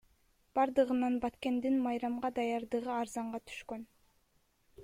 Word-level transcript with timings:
Бардыгынан 0.59 1.19
Баткендин 1.25 1.77
майрамга 1.83 2.33
даярдыгы 2.39 2.93
арзанга 2.97 3.45
түшкөн. 3.51 3.89